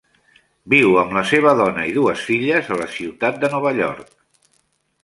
[0.73, 4.13] Viu amb la seva dona i dues filles a la ciutat de Nova York.